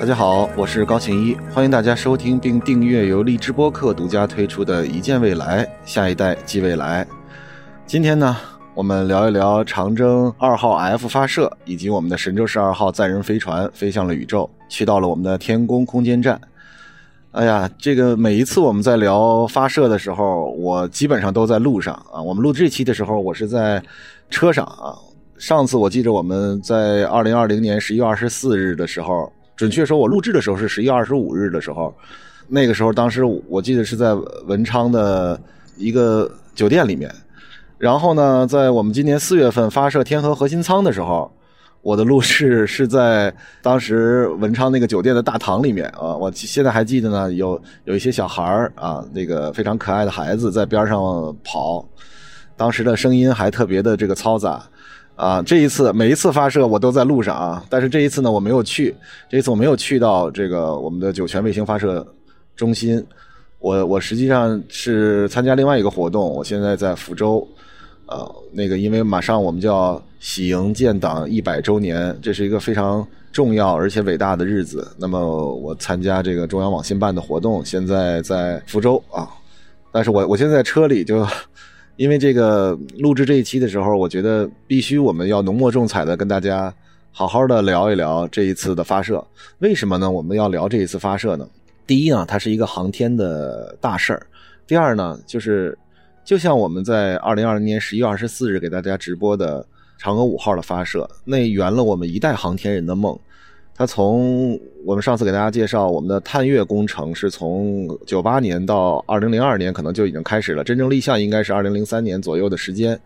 [0.00, 7.04] 大家好，我是高晴一，欢迎大家收听并订阅由荔枝播客独家推出的《一见未来，下一代即未来》。
[7.84, 8.34] 今天呢，
[8.74, 16.40] 我们聊一聊长征二号 F 发射，以及我们的神舟十二号载人飞船飞向了宇宙，去到了我们的天宫空间站。
[17.32, 22.22] 哎呀，这个每一次我们在聊发射的时候，我基本上都在路上啊。
[22.22, 23.82] 我们录这期的时候，我是在
[24.30, 24.96] 车上啊。
[25.36, 31.94] 上次我记着我们在二零二零年十一月二十四日的时候，准确说，我录制的时候是十一月二十五日的时候。
[32.48, 34.14] 那个时候，当时我记得是在
[34.46, 35.38] 文昌的
[35.76, 37.14] 一个酒店里面。
[37.76, 41.30] 然后呢，在我们今年四月份发射天河核心舱的时候。
[41.82, 51.82] 我的录制是在当时文昌那个酒店的大堂里面啊，我现在还记得呢，有有一些小孩儿啊，那个非常可爱的孩子在边上跑，
[52.54, 54.62] 当时的声音还特别的这个嘈杂
[55.20, 55.42] 啊。
[55.42, 58.94] 这一次每一次发射我都在路上啊，但是这一次呢我没有去，
[59.28, 62.06] 这一次我没有去到这个我们的酒泉卫星发射
[62.56, 63.04] 中心，
[63.58, 67.46] 我我实际上是参加另外一个活动，我现在在福州。
[68.12, 74.84] 呃，那个，因为马上我们就要喜迎建党一百周年，这是一个非常重要而且伟大的日子。
[74.98, 79.28] 那么，我参加这个中央网信办的活动，现在在福州啊。
[79.92, 81.24] 但是我我现在在车里，就
[82.00, 86.74] 因为这个录制这一期的时候，我觉得必须我们要浓墨重彩的跟大家
[87.12, 89.22] 好好的聊一聊这一次的发射。
[89.58, 90.10] 为什么呢？
[90.10, 91.46] 我们要聊这一次发射呢？
[91.86, 94.20] 第一呢，它是一个航天的大事儿；
[94.66, 95.76] 第二呢，就是。
[96.22, 99.66] 就像我们在二零二零年十一月二十四日给大家直播的
[100.00, 103.18] 嫦娥五号的发射，那圆了我们一代航天人的梦。
[103.80, 113.00] 它从我们上次给大家介绍，我们的探月工程是从九八年到二零零二年，可能就已经开始了，真正立项应该是二零零三年左右的时间。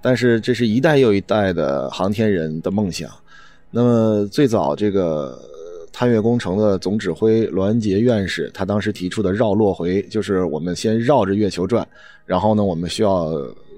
[0.00, 3.10] 但是这是一代又一代的航天人的梦想。
[3.72, 5.36] 那么最早这个。
[5.96, 11.86] 探月工程的总指挥罗恩杰院士，他当时提出的绕落回，就是我们先绕着月球转，
[12.26, 13.30] 然后呢，我们需要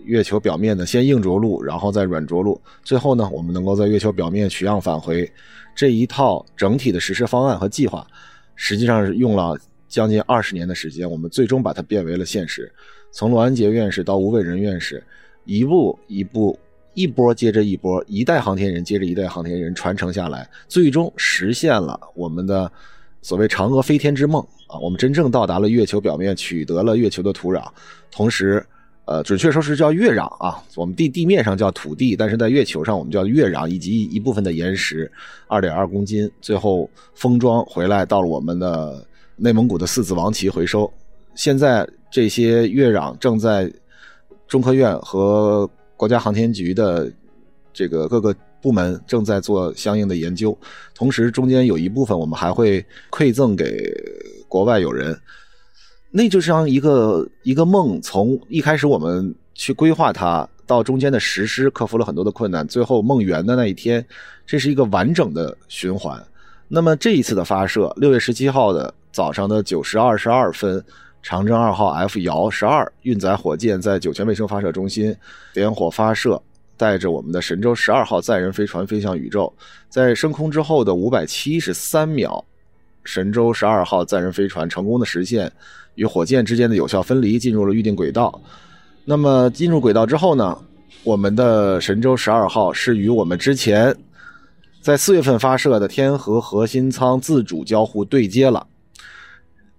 [0.07, 5.31] 月球表面的先硬着陆，然后再软着陆，最后呢，我们能够在月球表面取样返回。
[5.77, 8.05] 这一套整体的实施方案和计划，
[8.57, 9.57] 实际上是用了
[9.87, 12.73] 将近二十年的时间，我们最终把它变为了现实。
[13.13, 15.05] 从罗安杰院士到吴伟仁院士，
[15.45, 16.59] 一步一步。
[16.99, 22.73] 一波接着一波，一代航天人接着一代航天人传承下来，最终实现了我们的
[23.21, 24.79] 所谓嫦娥飞天之梦啊！
[24.79, 27.63] 我们真正到达了月球表面，取得了月球的土壤，
[28.11, 28.65] 同时，
[29.07, 30.63] 呃，准确说是叫月壤啊。
[30.75, 35.11] 我们地地面上叫土地，但是在月球上我们叫月壤，以及一部分的岩石，
[35.47, 39.07] 二点二公斤，最后封装回来到了我们的
[39.37, 40.93] 内蒙古的四子王旗回收。
[41.37, 43.73] 现在这些月壤正在
[44.49, 47.11] 中科院和国家航天局的
[47.73, 50.59] 这个各个部门正在做相应的研究，
[50.95, 53.89] 同时中间有一部分我们还会馈赠给
[54.49, 55.17] 国外友人。
[56.17, 64.03] 那就像一个一个梦，从一开始我们去规划它，到中间的实施，克服了很多的困难，最后梦圆的那一天，
[64.47, 66.19] 这是一个完整的循环。
[66.69, 70.83] 那么这一次的发射，六月十七号的早上的九时二十二分。
[71.23, 75.13] 长征二号 F 遥十二运载火箭在酒泉卫星发射中心
[75.53, 76.41] 点火发射，
[76.77, 79.53] 带着我们的神舟十二号载人飞船飞向宇宙。
[79.89, 82.45] 在升空之后的五百七十三秒，
[83.03, 85.51] 神舟十二号载人飞船成功的实现
[85.97, 88.41] 与火箭之间的有效分离，进入了预定轨道。
[89.05, 90.57] 那么进入轨道之后呢，
[91.03, 93.95] 我们的神舟十二号是与我们之前
[94.81, 98.67] 在四月份发射的天河核心舱自主交互对接了。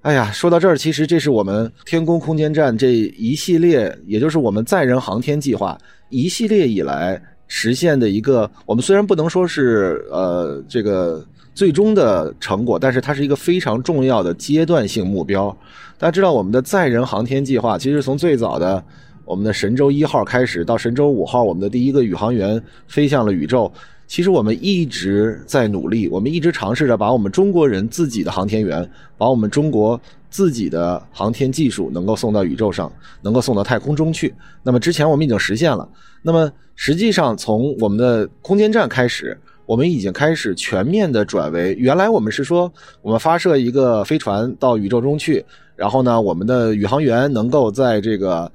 [0.02, 5.78] 哎呀，说到这儿，其实这是我们天宫空间站这一系列，也就是我们载人航天计划
[6.10, 8.50] 一系列以来实现的一个。
[8.66, 15.56] 我们虽然不能说是呃这个最终的成果，但是它是一个非常重要的阶段性目标。
[16.00, 18.84] 大家知道，我们的载人航天计划其实从最早的
[19.26, 23.72] 我们的神舟一号开始，到神舟五号，我们的第一个宇航员飞向了宇宙。
[24.06, 30.00] 其实我们一直在努力，我们一直尝试着把我们中国人自己的航天员，把我们中国
[30.30, 32.92] 自己的航天技术能够送到宇宙上，
[33.24, 34.32] 能够送到太空中去。
[34.62, 35.90] 那么之前我们已经实现了。
[36.22, 39.36] 那么实际上从我们的空间站开始，
[39.66, 42.72] 我们已经开始全面的转为原来我们是说
[43.02, 45.44] 我们发射一个飞船到宇宙中去，
[45.78, 48.52] 然后呢，我们的宇航员能够在这个。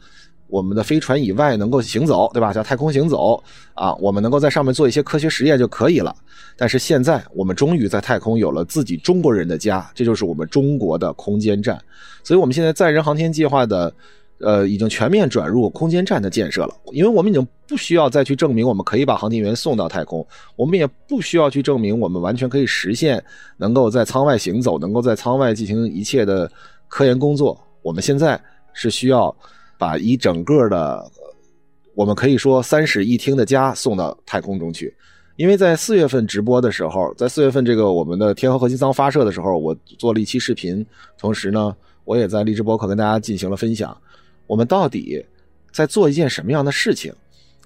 [0.48, 2.52] 我们的飞船以外能够行走，对吧？
[2.52, 3.42] 叫太空行走
[3.72, 6.14] 啊，我们能够在上面做一些科学实验就可以了。
[6.58, 11.80] 但是现在我们终于在太空有了自己中国人的家，这就是我们中国的空间站。
[12.22, 13.90] 所以，我们现在载人航天计划的
[14.40, 23.24] 呃，已经全面转入空间站的建设了，因为我们已经不需要再去证明我们可以把航天员送到太空，我们也不需要去证明我们完全可以实现
[23.56, 26.50] 能够在舱外行走，能够在舱外进行一切的
[26.92, 27.58] 科研工作。
[27.80, 28.38] 我们现在
[28.74, 29.34] 是需要
[29.78, 31.10] 把一整个的，
[31.94, 34.94] 我们可以说三室一厅的家送到太空中去。
[35.36, 40.84] 因为在四月份直播的时候，在四月份这个我们的天河核心舱发射的时候，我做了一期视频，
[41.16, 41.74] 同时呢，
[42.04, 43.96] 我也在励志博客跟大家进行了分享。
[44.46, 45.24] 我们到底
[45.72, 47.10] 在做一件什么样的事情？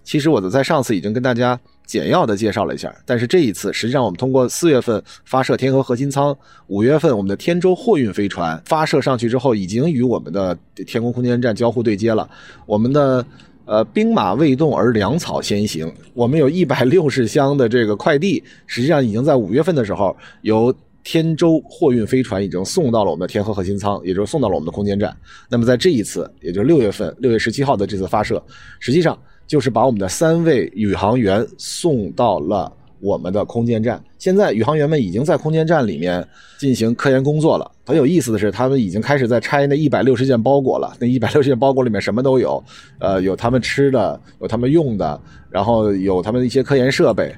[0.06, 6.35] 其实我在上次已经跟大家简要的介绍了一下，但是这一次，实际上我们通过四月份发射天河核心舱，
[6.69, 10.56] 五月份我们的天舟货运飞船发射上去之后，已经与我们的
[10.87, 12.31] 天宫空间站交互对接了。
[12.67, 13.26] 我们的
[13.64, 20.73] 呃兵马未动而粮草先行，我们有一百六十箱的这个快递，实际上已经在五月份的时候由。
[21.08, 25.17] 天舟货运飞船已经送到了我们的天河核心舱，也就是送到了我们的空间站。
[25.49, 28.43] 那么在这一次，也就是六月份六月十七号的这次发射，
[28.81, 34.02] 实际上就是把我们的三位宇航员送到了我们的空间站。
[34.19, 36.26] 现在宇航员们已经在空间站里面
[36.58, 37.70] 进行科研工作了。
[37.84, 40.93] 很有意思的是，他们已经开始在拆那一百六十件包裹了。
[40.98, 42.62] 那一百六十件包裹里面什么都有，
[42.98, 47.32] 呃，有他们吃的，有他们用的，然后有他们的一些科研设备。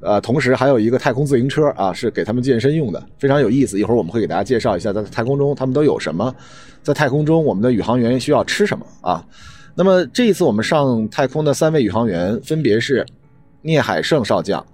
[0.00, 3.78] 呃，同时还有一个太空自行车啊，是给他们健身用的，非常有意思。
[3.78, 6.34] 一会儿我们会给大家介绍一下，在太空中他们都有什么，
[6.82, 9.24] 在太空中我们的宇航员需要吃什么啊。
[9.74, 13.06] 那么这一次我们上太空的三位宇航员分别是
[13.62, 14.64] 聂海胜少将、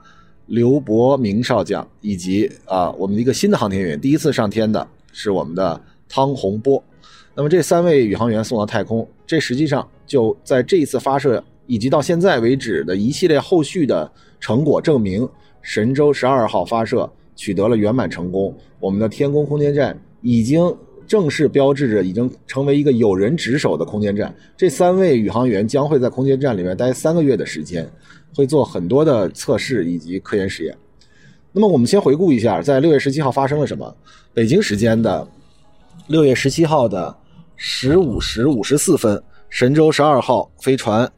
[0.46, 6.82] 刘伯明少将，以及啊我们的一个新的航天员，第一次上天的是我们的汤洪波。
[7.34, 11.42] 那么这三位宇航员送到太空，这实际上就在这一次发射。
[11.70, 14.10] 以及到现在为止的一系列后续的
[14.40, 15.28] 成果证明，
[15.60, 17.06] 神舟十二号发射
[17.36, 18.56] 取得了圆满成功。
[18.80, 20.74] 我们的天宫空间站已经
[21.08, 24.32] 正式标志着已经成为一个有人值守的空间站。
[24.56, 27.90] 这三位宇航员将会在空间站里面待三个月的时间，
[28.36, 30.76] 会做很多的测试以及科研实验。
[31.50, 33.96] 那么我们先回顾一下，在六月十七号发生了什么？
[34.34, 35.26] 北京时间的
[36.06, 37.16] 六月十七号的
[37.56, 41.10] 十五时五十四分，神舟十二号飞船。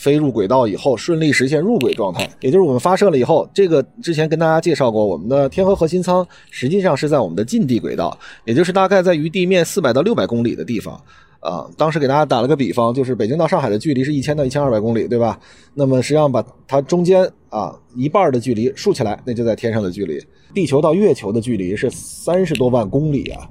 [0.00, 10.98] 飞入轨道以后，顺利实现入轨状态，也就是我们发射了以后，这个之前跟大家介绍过，我们的天河核心舱实际上是在我们的近地轨道，也就是大概在于地面四百到六百公里的地方。
[11.40, 15.38] 啊，当时给大家打了个比方，就是北京到上海的距离是一千到一千二百公里，对吧？
[15.74, 20.18] 那么实际上把它中间啊一半的距离竖起来，那就在天上的距离。
[20.54, 23.46] 地球到月球的距离是三十多万公里啊，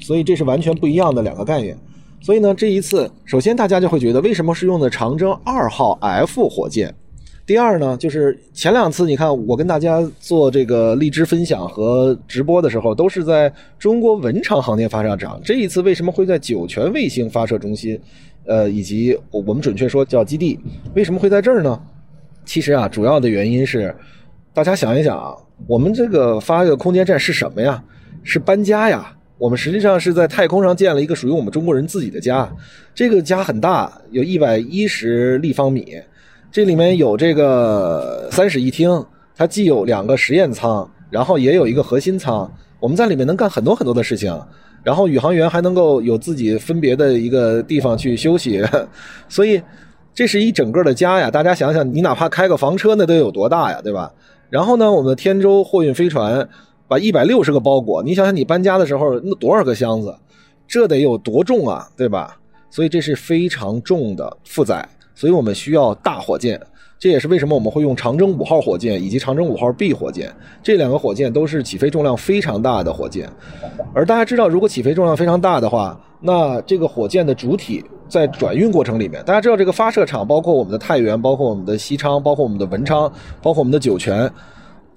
[0.00, 1.76] 所以这是完全不一样的两个概念。
[2.20, 6.94] 所以呢，这一次，首先大家就会觉得，为什么是用的长征二号 F 火箭？
[7.46, 15.40] 第二呢，就是前两次，你看我跟大家做这个荔枝分享和直播的时候，都是在中国文昌航天发射场。
[15.42, 17.98] 这一次为什么会在酒泉卫星发射中心？
[18.44, 20.58] 呃，以及我们准确说叫基地，
[20.94, 21.80] 为什么会在这儿呢？
[22.44, 23.94] 其实啊，主要的原因是，
[24.52, 25.34] 大家想一想啊，
[25.66, 27.82] 我们这个发个空间站是什么呀？
[28.22, 29.14] 是搬家呀。
[29.38, 32.50] 我们实际上是在太空上建了一个属于我们中国人自己的家，
[32.92, 35.96] 这个家很大，有一百一十立方米，
[36.50, 39.04] 这里面有这个三室一厅，
[39.36, 42.50] 它既有两个实验舱，然后也有一个核心舱，
[42.80, 44.36] 我们在里面能干很多很多的事情，
[44.82, 48.60] 然后宇航员还能够有自己分别的一个地方去休息，
[49.30, 49.62] 所以
[50.12, 51.30] 这是一整个的家呀！
[51.30, 54.12] 大家想想，你哪怕开个房车，那得有多大呀，对吧？
[54.50, 56.48] 然后呢，我们的天舟货运飞船。
[56.88, 60.16] 把一百六十个包裹，你想想你搬家的时候那多少个箱子，
[60.66, 62.36] 这得有多重啊，对吧？
[62.70, 66.60] 所以这是非常重的负载，所以我们需要大火箭。
[66.98, 73.30] 这也是为什么我们会用长征五号火箭以及长征五号 B 火箭，这两个火箭都是起飞重量非常大的火箭。
[73.94, 84.28] 而大家知道，如果起飞重量非常大的话，那这个火箭的主体在转运过程里面，大家知道这个发射场包括我们的太原，包括我们的西昌，包括我们的文昌，包括我们的酒泉。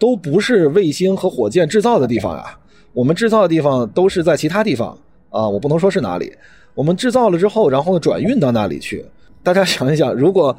[0.01, 2.57] 都不是卫星和火箭制造的地方呀，
[2.91, 4.97] 我们制造的地方都是在其他地方
[5.29, 6.33] 啊，我不能说是哪里。
[6.73, 9.05] 我们制造了之后，然后转运到那里去。
[9.43, 10.55] 大家想一想，如果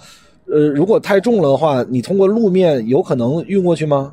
[0.47, 4.13] 呃如果太重了的话，你通过路面有可能运过去吗？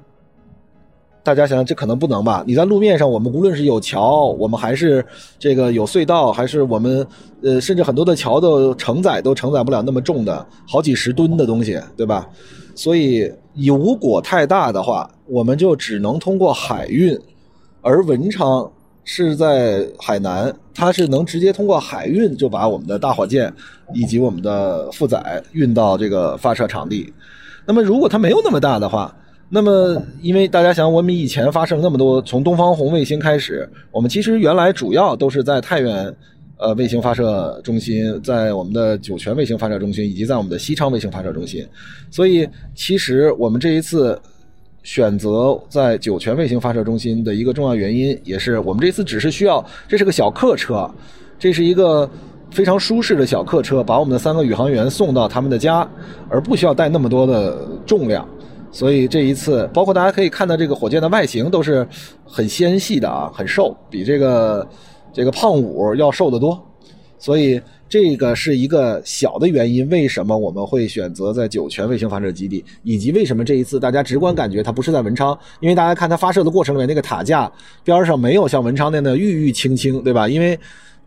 [1.21, 2.43] 大家想想，这可能不能吧？
[2.48, 5.05] 你在路面上，我们无论是有桥，我们还是
[5.38, 7.05] 这个有隧道，还是我们
[7.43, 12.27] 呃甚至很多的桥都承载都承载不了那么重的好几十吨的东西，对吧？
[12.79, 17.19] 所以，如果太大的话，我们就只能通过海运，
[17.81, 18.71] 而文昌
[19.03, 23.53] 是在海南，它是能直接通过海运就把我们的大火箭
[23.93, 27.13] 以及我们的负载运到这个发射场地。
[27.65, 29.13] 那么，如果它没有那么大的话，
[29.50, 36.15] 那么因为大家想，我们以前发射那么多，从东方红卫星开始，我们其实原来主要都是在太原。
[36.60, 41.66] 呃卫星发射中心，在我们的酒泉卫星发射中心，以及在我们的西昌卫星发射中心。
[42.12, 44.20] 所以，其实我们这一次
[44.84, 50.89] 选择在酒泉卫星发射中心的一个重要原因，也是我们这次只是需要，这是个小客车，
[51.38, 52.10] 这是一个
[52.51, 55.89] 非常舒适的小客车，把我们的三个宇航员送到他们的家，
[56.30, 58.28] 而不需要带那么多的重量。
[58.72, 61.88] 所以这一次，包括大家可以看到这个火箭的外形都是
[62.24, 64.68] 很纤细的啊，很瘦，比这个
[65.13, 66.60] 这个胖五要瘦得多。
[67.18, 77.51] 所以这个是一个小的原因，为什么我们会选择在酒泉卫星发射基地，以及为什么这一次大家直观感觉它不是在文昌，因为大家看它发射的过程里面，那个塔架
[77.84, 80.30] 边上没有像文昌那样的郁郁青青，对吧？
[80.30, 80.58] 因为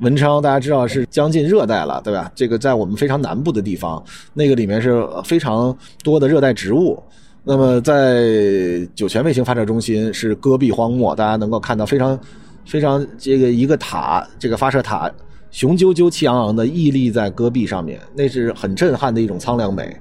[0.00, 2.30] 文昌大家知道是将近热带了，对吧？
[2.35, 4.04] 这个在我们非常南部的地方，
[4.35, 7.02] 那个里面是非常多的热带植物。
[7.44, 12.18] 那么在酒泉卫星发射中心是戈壁荒漠，大家能够看到非常
[12.64, 15.11] 非常这个一个塔，这个发射塔
[15.50, 19.97] 雄赳赳、气昂昂的屹立在戈壁上面，那是很震撼的一种苍凉美。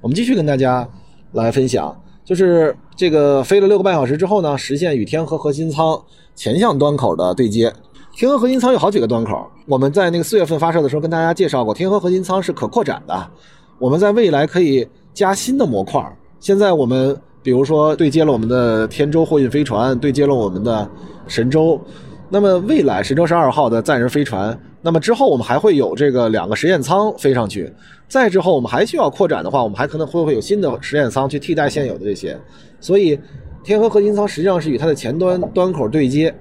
[0.00, 0.88] 我们继续跟大家
[1.32, 6.00] 来分享，就是这个飞了六个半小时之后呢，实现与天河核心舱
[6.34, 7.72] 前向端口的对接。
[8.14, 13.30] 天河核心舱有好几个端口，我们在那个四月份发射的时候跟大家介绍过，天河核心舱是可扩展的，
[13.78, 16.00] 我们在未来可以加新的模块。
[16.38, 20.88] 现在我们比如说对接了我们的天舟货运飞船，对接了我们的
[21.26, 21.80] 神舟，
[22.28, 27.72] 那么未来神舟十二号的载人飞船，那么之后我们还会有这个两个实验舱飞上去，
[28.08, 32.36] 再之后我们还需要扩展的话，我们还可能会会有新的实验舱去替代现有的这些，
[32.80, 33.18] 所以
[33.62, 36.34] 天河核心舱实际上是与它的前端端口对接，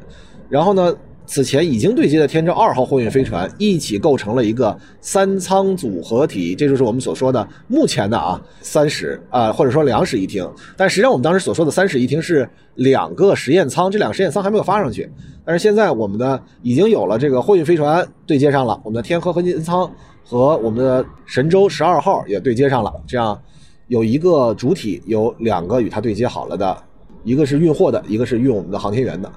[0.50, 0.96] 然后呢。
[1.32, 10.46] 此前已经对接的天舟二号货运飞船一起构成了一个三舱组合体，这就是我们所说的目前的啊三室啊或者说两室一厅。
[10.76, 12.46] 但实际上我们当时所说的三室一厅是
[12.76, 15.10] 两个实验舱，这两个实验舱还没有发上去。
[15.46, 19.90] 但是现在我们的已经有了这个货运飞船对接上了，我们的天河核心舱
[20.26, 23.42] 和我们的神舟十二号也对接上了，这样
[23.88, 26.78] 有一个主体有两个与它对接好了的，
[27.24, 29.32] 一个是运货的，一个是运我们的航天员的。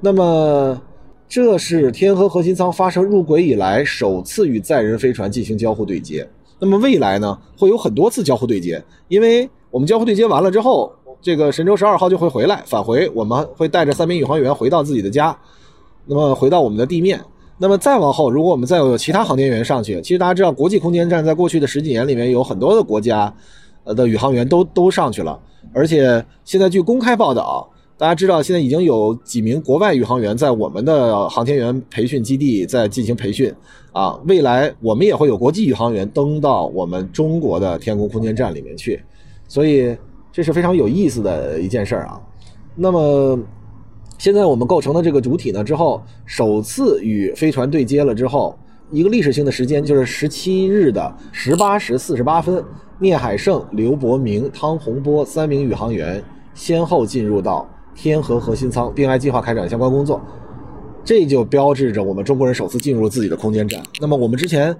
[0.00, 0.80] 那么。
[1.32, 6.28] 这是天河核心舱发射入轨以来首次与载人飞船进行交互对接。
[6.58, 15.34] 那么未来呢，会有很多次交互对接，因为我们交互对接完了之后，这个神舟十二号就会回来返回，我们会带着三名宇航员回到自己的家，
[16.04, 17.18] 那么回到我们的地面。
[17.56, 23.34] 那么再往后，如果我们再有其他航天员上去，其实大家知道，国际空间站在过去的十几年里面，有很多的国家，
[23.84, 25.40] 呃的宇航员都都上去了，
[25.72, 27.66] 而且现在据公开报道。
[28.02, 33.54] 大家知道，现在已经有几名国外宇航员在我们的航天员培训基地在进行培训
[33.92, 34.18] 啊。
[34.26, 39.00] 未来我们也会有国际宇航员登到我们中国的天宫空间站里面去，
[39.46, 39.96] 所以
[40.32, 42.20] 这是非常有意思的一件事儿啊。
[42.74, 43.38] 那么
[44.18, 48.58] 现在我们构成的这个主体呢，之后首次与飞船对接了之后，
[48.90, 52.64] 一个历史性的时间就是十七日的十八时四十八分，
[52.98, 56.20] 聂海胜、刘伯明、汤洪波三名宇航员
[56.52, 57.64] 先后进入到。
[57.94, 60.20] 天河核心舱并按计划开展相关工作，
[61.04, 63.82] 这就标志着我们中国人首次进入自己的空间站。
[64.00, 64.76] 那么我们之前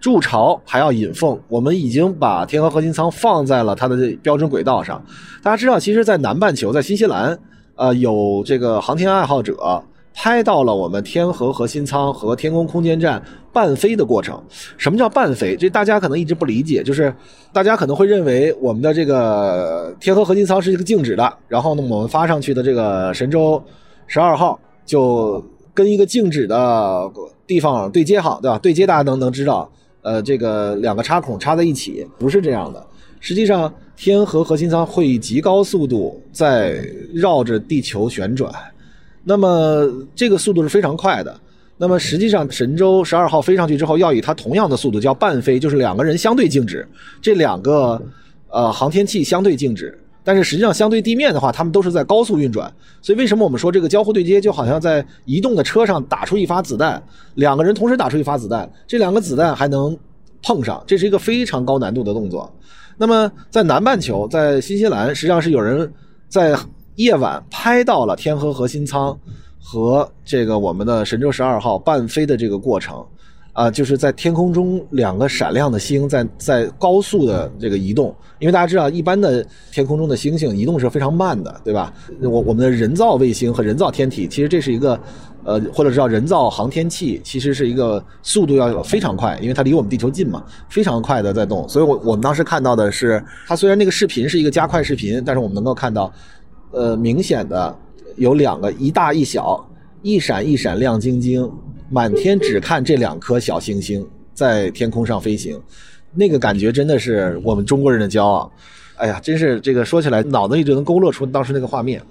[0.00, 5.02] 筑巢还要引凤，我们已经把天河核心舱放在了它的标准轨道上。
[5.42, 7.38] 大家知道，其实，在南半球，在新西兰，
[7.76, 9.82] 呃，有这个航天爱好者。
[10.12, 14.42] 拍到了我们天河核心舱和天宫空间站伴飞的过程。
[14.76, 15.56] 什么叫伴飞？
[15.56, 17.14] 这大家可能一直不理解，就是
[17.52, 23.62] 大家可能会认为我们的这个天河核心舱是一个静止的，然后呢，我们发上去的这个神舟
[24.06, 27.10] 十二号就跟一个静止的
[27.46, 28.58] 地方对接好，对吧？
[28.58, 29.70] 对接大家能能知道，
[30.02, 32.84] 呃，这个两个插孔插在一起，不是这样的。
[33.20, 36.82] 实际上，天河核心舱会以极高速度在
[37.14, 38.52] 绕着地球旋转。
[39.24, 41.34] 那么这个速度是非常快的。
[41.76, 46.86] 那么实际上，神舟十二号飞上去之后，要以它同样的速度叫半飞，就是两个人相对静止，
[47.22, 47.98] 这两个
[48.48, 49.98] 呃航天器相对静止。
[50.22, 52.70] 但是实际上，相对地面的话，它们都是在高速运转。
[53.00, 57.02] 所以为什么我们说这个交互对接就好像在移动的车上打出一发子弹，
[57.36, 59.96] 两个人同时打出一发子弹，这两个子弹还能
[60.42, 62.52] 碰上，这是一个非常高难度的动作。
[62.98, 65.90] 那么在南半球，在新西兰，实际上是有人
[66.28, 66.54] 在。
[67.00, 69.18] 夜晚拍到了天河核心舱
[69.58, 73.02] 和这个我们的神舟十二号伴飞的这个过程，
[73.54, 78.14] 啊，就是在天空中两个闪亮的星在在高速的这个移动。
[78.38, 79.42] 因为大家知道，一般的
[79.72, 81.90] 天空中的星星移动是非常慢的，对吧？
[82.20, 85.00] 我我们的人造卫星和人造天体，其实这是一个，
[85.44, 91.66] 呃，或者叫人造航天器，其实是一个速度要非常快，因为它离我们地球近嘛，非常快的在动。
[91.66, 96.12] 所以，我我们当时看到的是，它虽然那个视频是一个加快视频，但是我们能够看到。
[96.72, 97.76] 呃，明显的
[98.16, 99.64] 有两个，一大一小，
[100.02, 101.50] 一闪一闪亮晶晶，
[101.90, 105.60] 满天只看这两颗小星星在天空上飞行，
[106.14, 108.50] 那个感觉真的是我们中国人的骄傲。
[108.96, 112.02] 哎呀，真是这个说起来脑子里就能勾勒出当时那个画面。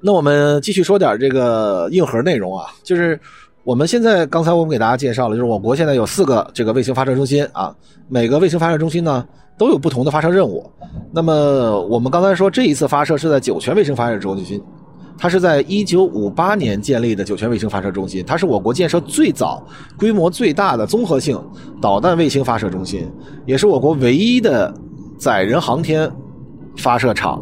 [0.00, 3.20] 那我们继续说点这个硬核内容啊，就是
[3.70, 7.72] 我们现在刚才我们给大家介绍了，就是我国现在有四个这个卫星发射中心啊，
[8.08, 9.24] 每个卫星发射中心呢
[9.56, 10.68] 都有不同的发射任务。
[11.12, 14.60] 那么我们刚才说这一次发射是在酒泉卫星发射中心，
[15.16, 19.64] 它是在一九五八年建立的酒泉卫星发射中心，它是我国建设最早、
[19.96, 21.40] 规模最大的综合性
[21.80, 23.08] 导弹卫星发射中心，
[23.46, 24.74] 也是我国唯一的
[25.16, 26.10] 载人航天
[26.76, 27.40] 发射场。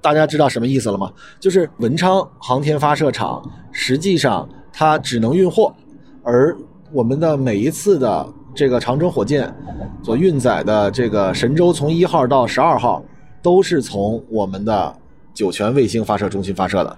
[0.00, 1.12] 大家知道什么意思了吗？
[1.38, 3.42] 就是文昌航天发射场，
[3.72, 5.74] 实际上它只能运货，
[6.22, 6.56] 而
[6.92, 9.52] 我们的每一次的这个长征火箭
[10.04, 13.02] 所运载的这个神舟从一号到十二号，
[13.42, 14.94] 都是从我们的
[15.34, 16.96] 酒泉卫星发射中心发射的。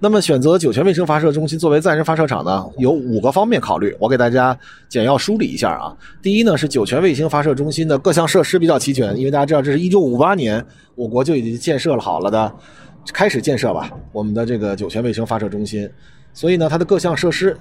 [0.00, 4.58] 那么选择酒泉卫星发射中心作为载人发射场呢，有五个方面考虑，我给大家
[4.88, 5.96] 简要梳理一下啊。
[6.20, 12.52] 第一呢，是酒泉卫星发射中心的各项设施比较齐全，因为大家知道这是一九五八年我国就已经建设了好了的，
[13.12, 15.88] 开始建设吧，我们的这个酒泉卫星发射中心，
[16.32, 17.56] 所以呢，它的各项设施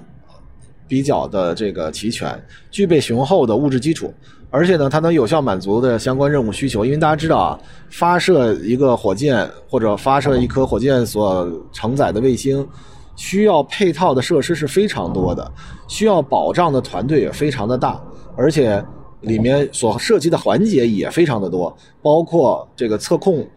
[0.88, 4.14] 比较的这个齐全，具备雄厚的物质基础。
[4.52, 7.60] 而且呢，它能有效满足的相关任务需求，因为大家知道啊，
[7.92, 12.68] 发射一个火箭或者发射一颗火箭所承载的卫星，
[13.16, 15.52] 需要配套的设施是非常多的，
[15.88, 18.02] 需要保障的团队也非常的大，
[18.36, 18.84] 而且
[19.22, 21.72] 里面所涉及的环节也非常的多，
[22.02, 23.48] 包括这个测控，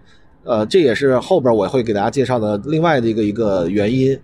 [0.45, 4.19] 呃，这也是后边我会给大家介绍的另外的一个一个原因。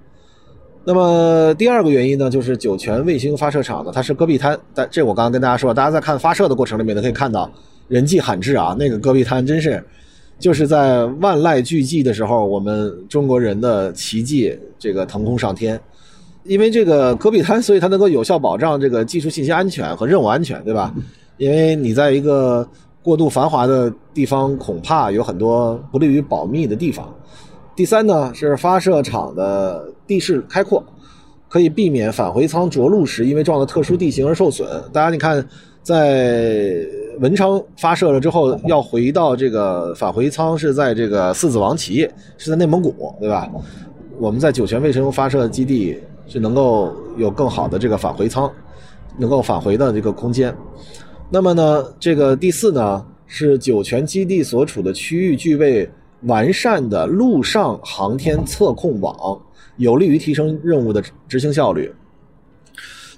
[0.89, 4.59] 那么第二个原因呢，就是酒泉卫星发射场呢，它是戈壁滩。
[4.73, 7.51] 但这我刚刚跟大家说，大家在看发射的过程里面呢，可以看到
[7.89, 9.85] 人迹罕至啊，那个戈壁滩真是
[10.39, 15.79] 就是在万籁俱寂的时候，我们中国人的奇迹这个腾空上天。
[16.45, 20.95] 因为这个戈壁滩，所以它能够有效保障这个技术信息安全和任务安全，对吧？
[21.37, 22.67] 因为你在一个
[23.03, 27.15] 过度繁华的地方，恐怕有很多不利于保密的地方。
[27.79, 30.83] 第三呢，是发射场的地势开阔，
[31.49, 34.69] 可以避免返回舱着陆时因为撞到特殊地形而受损。
[34.93, 35.49] 大家你看，
[35.81, 36.85] 在
[37.21, 41.99] 文昌发射了之后，要回到这个返回舱是在这个四子王旗，
[42.37, 43.49] 是在内蒙古，对吧？
[44.19, 48.51] 我们在酒泉卫星发射基地是能够有更好的这个返回舱，
[49.17, 50.53] 能够返回的这个空间。
[51.31, 55.89] 那么呢，这个第四呢，是酒泉基地所处的区域具备。
[56.23, 59.41] 完善的陆上航天测控网，
[59.77, 61.93] 有利于提升任务的执行效率。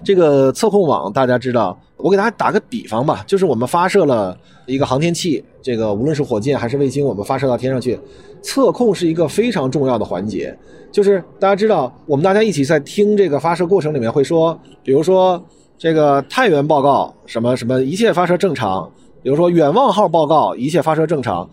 [0.02, 4.36] 这个测控网大家知道，我给大家打个比方吧，就是我们发射了
[4.66, 8.00] 一个航天器，这个无论是火箭还是卫星，我们发射到天上去，
[8.40, 10.56] 测控是一个非常重要的环节。
[10.90, 15.42] 就是大家知道，我们大家一起在听这个发射过程里面会说，比如说
[15.76, 18.90] 这个太原报告什么什么一切发射正常，
[19.22, 21.48] 比如说远望号报告一切发射正常。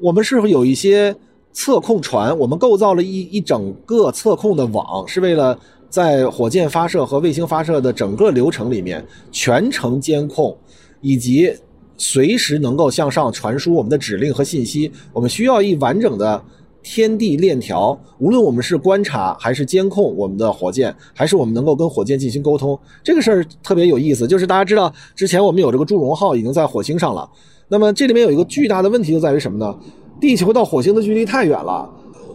[0.00, 1.14] 我们是否有一些
[1.52, 2.36] 测控船？
[2.38, 5.56] 我们构造了一一整个测控的网，是为了
[5.88, 10.56] 在火箭发射和卫星发射的整个流程里面全程监控，
[11.00, 11.54] 以及
[11.96, 14.90] 随时能够向上传输我们的指令和信息。
[15.12, 16.42] 我们需要一完整的
[16.82, 24.26] 天地链条，无论我们是观察还是监控我们的火箭，还是我们能够跟火箭进行沟通，这个事儿特别有意思。
[24.26, 27.30] 就是大家知道，之前我们有这个祝融号已经在火星上了。
[27.68, 29.74] 那么这里面有一个巨大的问题就在于什么呢？
[30.20, 31.88] 地球到火星的距离太远了。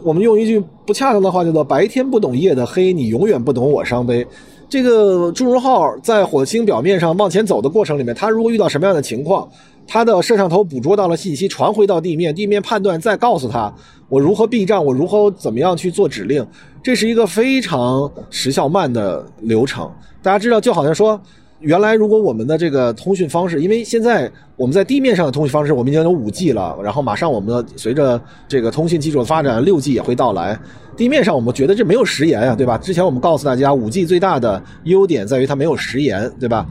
[0.04, 4.26] 我们用一句不恰当的话叫做“白天不懂夜的黑”，你永远不懂我伤悲。
[4.70, 9.50] 这个祝融号在火星表面上往前走的过程里面，它如果遇到什么样的情况，
[9.88, 13.74] 它的摄像头捕捉到了信息，传回到地面，地面判断再告诉他
[14.08, 16.46] 我如何避障，我如何怎么样去做指令，
[16.84, 19.92] 这是一个非常时效慢的流程。
[20.22, 21.20] 大家知道，就好像说。
[21.60, 30.58] 原来，如果我们的这个通讯方式，因为现在我们在地面上的通讯方式，我们已经有五 G 了，然后马上我们的随着这个通信技术的发展，六 G 也会到来。
[30.96, 32.78] 地面上我们觉得这没有时延呀，对吧？
[32.78, 36.66] 之前我们告诉大家，五 G 最大的优点在于它没有时延，对吧？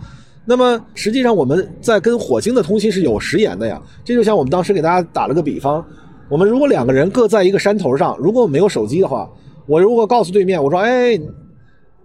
[0.47, 3.79] 那么实际上我们在跟火星的通信是有时延的呀。
[4.03, 5.85] 这就像我们当时给大家打了个比方，
[6.31, 9.29] 我们如果两个人各在一个山头上，如果没有手机的话，
[9.67, 11.21] 我如果告诉对面，我说：“哎，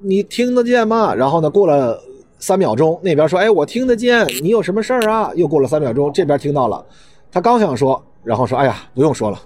[0.02, 1.98] 你听得见吗？”然后呢，过了。
[2.44, 6.86] 三秒钟，那边说：“哎，我听得见，你有什么事儿啊？”又过了三秒钟，这边听到了，
[7.32, 9.40] 他刚想说，然后说：“哎呀，不用说了。”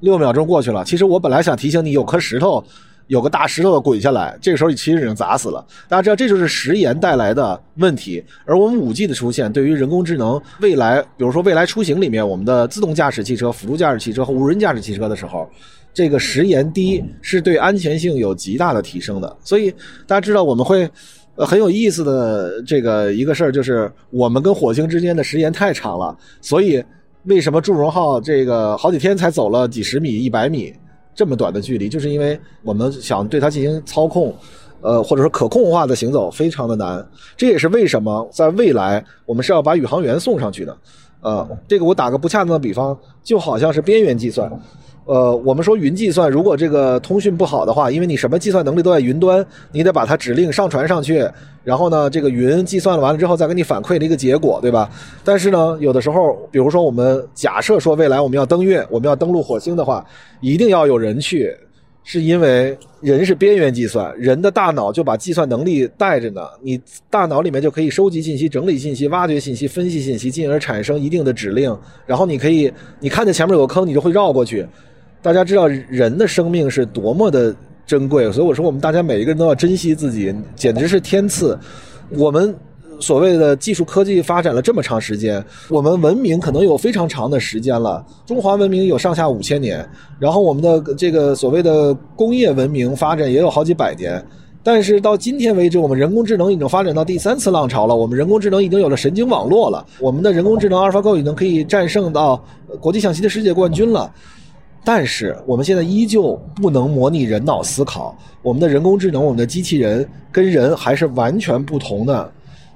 [0.00, 2.64] 六秒钟过去了，其实我本来想提醒你，有颗石头，
[3.08, 5.62] 有个大石头滚下来，这个时候其实已经砸死了。
[5.90, 8.24] 大家知道，这就是时延带来的问题。
[8.46, 15.46] 而我们五 G 的出现，对于人工智能未来，比如说未来出行里面，我们的自动驾驶汽车、辅助驾驶汽车和无人驾驶汽车的时候，
[15.92, 19.36] 这个时延低是对安全性有极大的提升的。
[19.44, 19.70] 所以
[20.06, 20.90] 大家知道，我们会。
[21.38, 26.84] 呃，很有意思的这个一个事儿就是，我们跟火星之间的时间太长了，所以
[27.24, 30.74] 为什么祝融号这个好几天才走了几十米、一百米
[31.14, 34.34] 这么短的距离，就是因为我们想对它进行操控。
[34.80, 37.04] 呃，或者说可控化的行走非常的难，
[37.36, 40.78] 这也是为什么在未来我们是要把宇航员送上去的。
[41.20, 44.48] 呃，这个我打个不恰当的比方，就好像是边缘计算。
[45.08, 51.26] 呃，我们说云计算，如果这个通讯不好的话，因为你什么计算能力都在云端，你得把它指令上传上去，
[51.64, 54.90] 然后呢，这个云计算了完了之后再给你反馈的一个结果，对吧？
[55.24, 60.04] 但是呢，有的时候，比如说我们假设说未来我们要登月，我们要登陆火星的话，
[60.42, 61.56] 一定要有人去。
[62.04, 66.40] 是因为人是边缘计算，人的大脑就把计算能力带着呢。
[66.62, 71.76] 你大脑里面就可以收集信息、整理信息、挖掘信息、分析信息，进而产生一定的指令。
[72.06, 74.66] 然后你可以，你看见前面有个坑，你就会绕过去。
[75.22, 77.54] 大家知道人的生命是多么的
[77.86, 81.58] 珍贵，所以我说我们大家每一个人都要珍惜自己，简直是天赐。
[82.10, 82.54] 我们。
[83.00, 88.04] 所谓的技术科技发展了这么长时间，我们文明可能有非常长的时间了。
[88.26, 94.20] 中华文明有上下五千年，然后我们的这个所谓的工业文明发展也有好几百年。
[94.64, 97.94] 但是到今天为止，我们人工智能已经发展到第三次浪潮了。
[97.94, 102.42] 我们人工智能已经有了神经网络了，我们的人工智能 AlphaGo 已经可以战胜到
[102.80, 104.12] 国际象棋的世界冠军了。
[104.88, 112.32] 但是我们现在依旧不能模拟人脑思考，我们的人工智能、我们的机器人跟人还是完全不同的。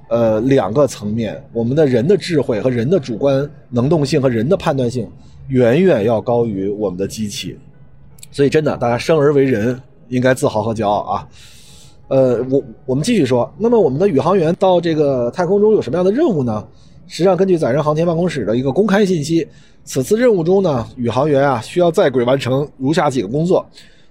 [0.09, 5.11] 呃，两个层面，我们的人的智慧和人的主观能动性和人的判断性，
[5.48, 7.59] 远远要高于我们的机器。
[8.31, 11.27] 所以，真的，大家生而为人，应该自豪和骄傲啊。
[12.09, 16.62] 呃，我我们继续说，那么我们的宇航员到这个太空中有什么样的任务呢？
[17.07, 19.48] 实际上，根据载人航天办公室的一个公开信息，
[19.85, 23.66] 此次任务中呢，宇航员啊需要在轨完成如下几个工作。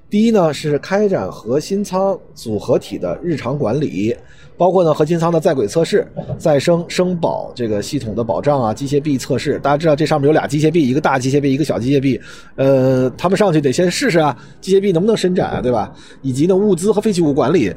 [0.10, 4.16] 第一呢，是开展核心舱组合体的日常管理。
[4.58, 6.06] 包括呢，核心舱的在轨测试、
[6.38, 9.58] 再生生保这个系统的保障啊，机械臂测试。
[9.58, 12.20] 大家知道这上面有俩机械臂，一个大机械臂，一个小机械臂。
[12.58, 15.92] 呃，他们上去得先试试啊，机械臂能不能伸展啊，对吧？
[16.22, 17.74] 以及呢，物资和废弃物管理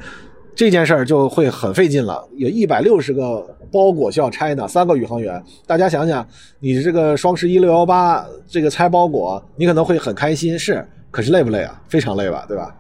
[0.57, 2.27] 这件事儿就会很费劲了。
[2.37, 5.43] 有一百六十个包裹需要拆呢，三个宇航员。
[5.67, 6.27] 大家想想，
[6.61, 11.81] 你这个双十一六幺八这个拆包裹，你可能会很开心，是，可是累不累啊？
[11.89, 12.75] 非常累吧，对吧？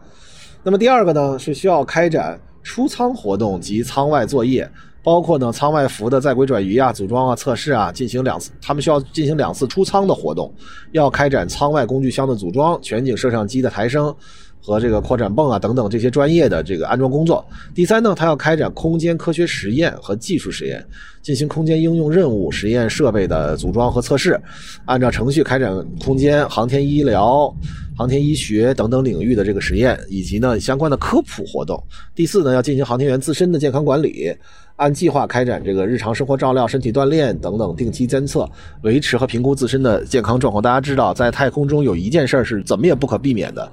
[0.62, 2.40] 那么第二个呢，是需要开展。
[2.62, 4.66] 出舱活动及舱外作业，
[5.02, 10.50] 包括呢舱外服的在轨转移啊、组装啊、测试啊，进行两次，他们需要进行两次出舱的活动，
[10.92, 14.16] 要开展舱外工具箱的组装、全景摄像机的抬升
[14.64, 17.44] 和这个扩展泵啊等等这些专业的这个安装工作。
[17.74, 20.82] 第三呢，他要开展空间科学实验和技术实验，
[21.20, 24.40] 进行空间应用任务、实验设备的组装和测试，
[24.86, 27.54] 按照程序开展空间、航天医疗。
[27.96, 31.80] 航天医学等等领域的这个实验，以及呢相关的科普活动。
[32.12, 34.34] 第四呢，要进行航天员自身的健康管理，
[34.74, 38.50] 按计划开展这个日常生活照料、身体锻炼等等，定期监测、
[38.82, 40.60] 维持和评估自身的健康状况。
[40.60, 43.70] 大家知道，在太空中有一件事儿是怎么也不可避免的，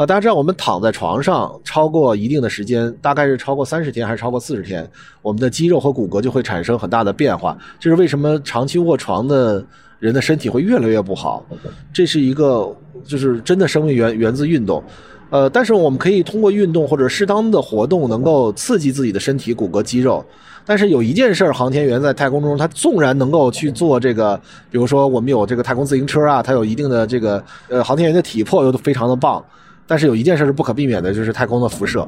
[0.00, 4.88] 啊，大家知道我们躺在床上超过一定的时间，大概是超过三十天还是超过四十天，
[5.20, 7.54] 我们的肌肉和骨骼就会产生很大的变化。
[7.78, 9.62] 这是为什么长期卧床的？
[9.98, 11.44] 人的身体会越来越不好，
[11.92, 14.82] 这是一个就是真的生命源源自运动，
[15.28, 20.24] 呃，但是我们可以通过运动或者适当的活动，能够刺激自己的身体骨骼肌肉。
[20.64, 29.44] 但是有一件事，航天员在太空中，他纵然能够去做这个，比如说我们有这个太空自行车啊，他有一定的这个呃航天员的体魄又非常的棒，
[29.90, 32.06] 但是有一件事是不可避免的，就是太空的辐射。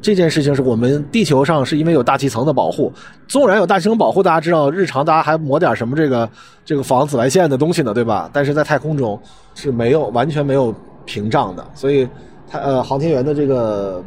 [0.00, 2.92] 这件事情是我们地球上是因为有大气层的保护，
[3.26, 6.30] 纵然有大气层保护，大家知道日常大家还抹点什么这个
[6.64, 8.30] 这个防紫外线的东西呢，对吧？
[8.32, 9.20] 但是在太空中
[9.56, 10.72] 是没有完全没有
[11.04, 12.08] 屏障的，所以
[12.48, 14.00] 太呃航天员的这个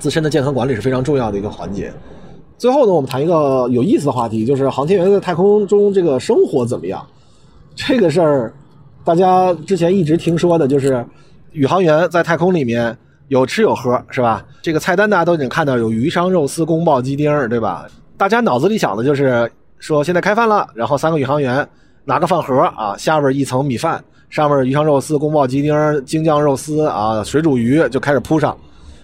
[0.00, 1.92] 自身的健康管理是非常重要的一个环节。
[2.58, 7.00] 最后呢，我们谈一个有意思的话题，就是航天员在太空中这个生活怎么样？
[7.76, 8.52] 这个事儿
[9.04, 11.06] 大家之前一直听说的就是
[11.54, 12.96] 宇航员在太空里面。
[13.28, 14.44] 有吃有喝是吧？
[14.60, 17.86] 这个菜单大家都已经看到，有鱼香肉丝、宫爆鸡丁，对吧？
[18.18, 21.66] 大家脑子里想的就是说现在开饭了，然后三个宇航员
[22.04, 28.54] 拿个饭盒啊，下边一层米饭，上面鱼香肉丝、宫爆鸡丁、京酱肉丝啊，水煮鱼就开始铺上，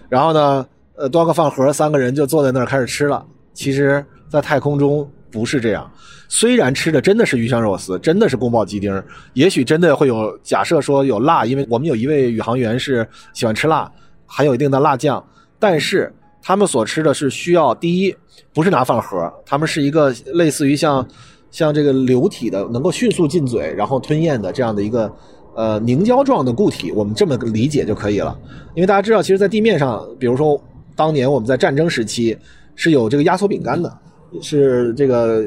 [0.07, 0.63] 然后呢，
[0.95, 3.25] 呃，端个饭盒，三个人就坐在那儿开始吃了。
[3.53, 5.91] 其实，在太空中不是这样，
[6.33, 13.91] 虽然吃的真的是鱼香肉丝，真的是宫保鸡丁，也许真的会有假设说有辣，因为我们有一位宇航员是喜欢吃辣。
[14.25, 15.21] 含有一定的辣酱，
[15.59, 16.09] 但是
[16.41, 18.15] 他们所吃的是需要第一
[18.53, 21.05] 不是拿饭盒，他们是一个类似于像
[21.51, 25.13] 像这个流体的，能够迅速进嘴然后吞咽的这样的一个
[25.53, 28.39] 呃凝胶状的固体，我们这么理解就可以了。
[28.73, 30.57] 因为大家知道，其实，在地面上，比如说
[30.95, 32.37] 当年我们在战争时期，
[32.73, 33.93] 是有这个压缩饼干的，
[34.41, 35.43] 是这个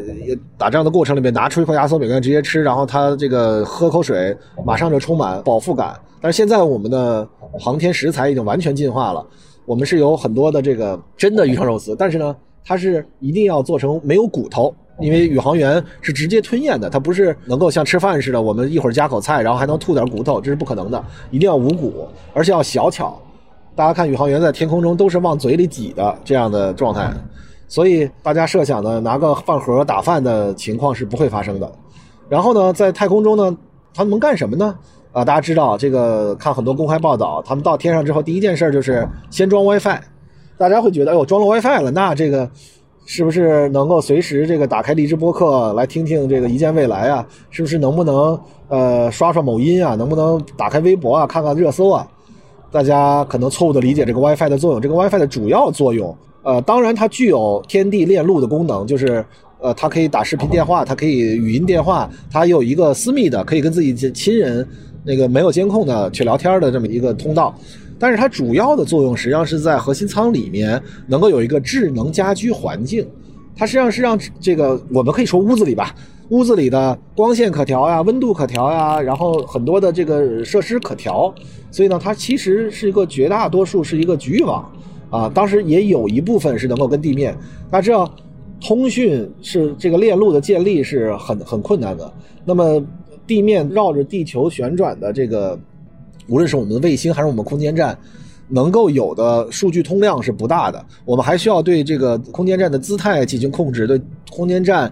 [0.59, 5.95] 打仗的过程里面拿出一块压缩饼干直接吃，然后他这个喝口水，马上就充满饱腹感。
[6.21, 7.27] 但是现在我们的
[7.59, 9.25] 航天食材已经完全进化了，
[9.65, 14.75] 我们是有很多的这个真的鱼香肉丝，但是呢，它是一定要做成没有骨头。
[15.01, 23.21] 因为宇航员是直接吞咽的，它不是能够像吃饭似的，我们一会儿夹口菜，然后还能吐点骨头，这是不可能的，一定要无骨，而且要小巧。
[23.75, 27.13] 大家看宇航员在天空中都是往嘴里挤的这样的状态，
[27.69, 31.71] 所以大家设想的拿个饭盒打饭的情况是不会发生的。
[32.29, 33.57] 然后呢，在太空中呢，
[33.93, 34.75] 他们能干什么呢？
[35.13, 40.01] 啊，大家知道这个，看很多公开报道，他们到天上之后第一件事就是先装 WiFi。
[40.57, 42.51] 大家会觉得，哎呦，装了 WiFi 了，那这个。
[43.07, 47.27] 是不是能够随时这个打开荔枝播客来听听这个一见未来啊？
[47.51, 49.95] 是不是能不能呃刷刷某音啊？
[49.95, 52.09] 能不能打开微博啊看看热搜啊？
[52.73, 54.81] 大家可能错误的理解这个 WiFi 的作用。
[54.81, 59.25] 这个 WiFi 的主要作用，呃，当然它具有天地链路的功能，就是
[59.61, 64.67] 呃它可以打视频电话，它可以语音电话，它有一个私密的可以跟自己亲人
[65.03, 67.53] 那个没有监控的去聊天的这么一个通道。
[67.99, 73.07] 但是它主要的作用实际上是在核心舱里面能够有一个智能家居环境，
[73.57, 75.95] 它实际上是让这个我们可以说屋子里吧，
[76.29, 81.33] 屋子里的光线可调呀，温度可调呀，然后很多的这个设施可调，
[81.71, 84.71] 所以呢，它其实是一个绝大多数是一个局域网
[85.11, 87.37] 啊，当时也有一部分是能够跟地面，
[87.71, 88.15] 大家知道，
[88.61, 92.13] 通讯是这个链路的建立是很很困难的，
[92.45, 92.85] 那么
[93.27, 95.59] 地面绕着地球旋转的这个。
[96.27, 97.95] 无论是我们的卫星还是我们空间站，
[98.49, 100.83] 能够有的数据通量是不大的。
[101.05, 104.91] 我们还需要对这个空间站的姿态进行控制，对空间站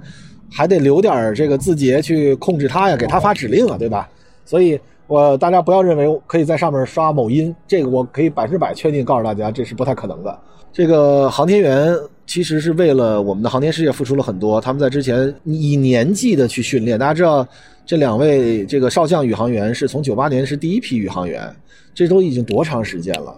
[0.50, 4.06] 还得留点这个字节去控制它呀，给它发指令啊，对吧？
[4.44, 10.38] 所以，我大家不要认为可以在上面刷某音，这个我可以百分之百确定告诉大家，这是不太可能的。
[10.72, 11.94] 这个航天员
[12.26, 16.98] 其实是为了我们的航天事业付出了很多，他们在之前以年计的去训练。
[16.98, 17.46] 大家知道，
[17.84, 21.54] 这两位这个少将宇航员是从九八年是第一批宇航员，
[21.92, 23.36] 这都已经多长时间了？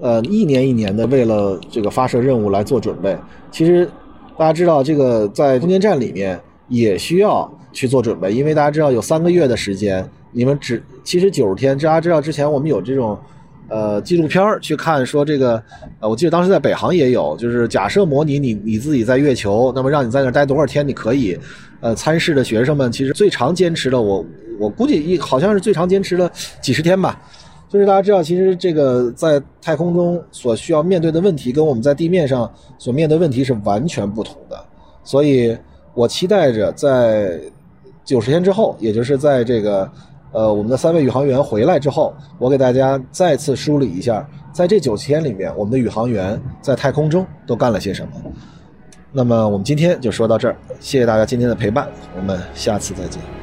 [0.00, 3.16] 呃，一年一年的为了这个发射任务来做准备。
[3.52, 3.88] 其实
[4.36, 11.78] 大家知道，这个在空间站里面也需要去做准备，因为大家知道有三个月的时间，你们只其实九十天。
[11.78, 13.16] 大家知道之前我们有这种。
[13.68, 15.54] 呃，纪录片去看说这个，
[15.98, 21.38] 呃，我记得当时在北航也有，就是假设模拟你你自己在月球，那么让你在那待多少天，你可以，
[21.80, 24.22] 呃，参试的学生们其实最长坚持了，我
[24.58, 27.18] 我估计一好像是最长坚持了几十天吧。
[27.70, 34.64] 就是大家知道，其实这个在太空中所需要面对的问题，跟我们在地面上所面对问题是完全不同的。
[35.02, 35.56] 所以
[35.94, 37.40] 我期待着在
[38.04, 39.90] 九十天之后，也就是在这个。
[40.32, 48.12] 呃，我们的三位宇航员回来之后，我给大家再次梳理一下，在这九天里面，我们的宇航员在太空中都干了些什么。
[49.12, 53.41] 那么，我们今天就说到这儿，谢谢大家今天的陪伴，我们下次再见。